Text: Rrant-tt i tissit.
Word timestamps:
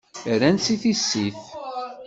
Rrant-tt 0.39 0.69
i 0.75 0.75
tissit. 0.81 1.39